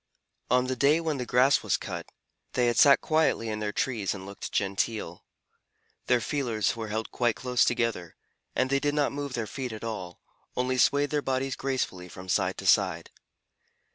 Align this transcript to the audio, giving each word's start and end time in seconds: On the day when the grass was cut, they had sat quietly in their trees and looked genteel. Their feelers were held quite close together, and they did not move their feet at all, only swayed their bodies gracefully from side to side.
On 0.49 0.65
the 0.65 0.75
day 0.75 0.99
when 0.99 1.19
the 1.19 1.27
grass 1.27 1.61
was 1.61 1.77
cut, 1.77 2.07
they 2.53 2.65
had 2.65 2.77
sat 2.79 3.01
quietly 3.01 3.49
in 3.49 3.59
their 3.59 3.71
trees 3.71 4.15
and 4.15 4.25
looked 4.25 4.51
genteel. 4.51 5.23
Their 6.07 6.19
feelers 6.21 6.75
were 6.75 6.87
held 6.87 7.11
quite 7.11 7.35
close 7.35 7.63
together, 7.63 8.15
and 8.55 8.71
they 8.71 8.79
did 8.79 8.95
not 8.95 9.11
move 9.11 9.33
their 9.33 9.45
feet 9.45 9.71
at 9.71 9.83
all, 9.83 10.19
only 10.57 10.79
swayed 10.79 11.11
their 11.11 11.21
bodies 11.21 11.55
gracefully 11.55 12.09
from 12.09 12.29
side 12.29 12.57
to 12.57 12.65
side. 12.65 13.11